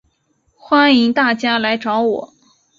[0.57, 2.33] 欢迎大家来找我